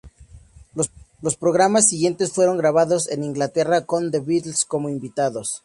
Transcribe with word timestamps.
Los 1.21 1.35
programas 1.37 1.87
siguientes 1.87 2.31
fueron 2.31 2.57
grabados 2.57 3.07
en 3.11 3.23
Inglaterra 3.23 3.85
con 3.85 4.09
The 4.09 4.19
Beatles 4.19 4.65
como 4.65 4.89
invitados. 4.89 5.59